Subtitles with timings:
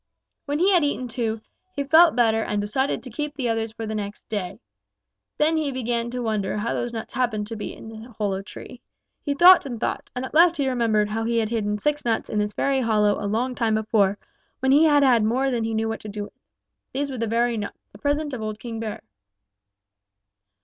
[0.47, 1.41] "When he had eaten two,
[1.75, 4.59] he felt better and decided to keep the others for the next day.
[5.37, 8.81] Then he began to wonder how those nuts happened to be in that hollow tree.
[9.21, 12.31] He thought and thought, and at last he remembered how he had hidden six nuts
[12.31, 14.17] in this very hollow a long time before,
[14.59, 16.33] when he had had more than he knew what to do with.
[16.93, 19.03] These were the very nuts, the present of old King Bear.